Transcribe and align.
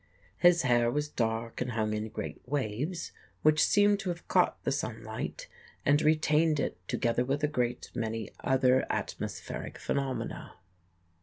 His 0.39 0.63
hair 0.63 0.89
was 0.89 1.09
dark 1.09 1.61
and 1.61 1.73
hung 1.73 1.93
in 1.93 2.09
great 2.09 2.41
waves 2.47 3.11
which 3.43 3.63
seemed 3.63 3.99
to 3.99 4.09
have 4.09 4.27
caught 4.27 4.63
the 4.63 4.71
sunlight 4.71 5.47
and 5.85 6.01
retained 6.01 6.59
it 6.59 6.75
together 6.87 7.23
with 7.23 7.43
a 7.43 7.47
great 7.47 7.91
many 7.93 8.31
other 8.39 8.83
atmospheric 8.89 9.77
phenomena. 9.77 10.53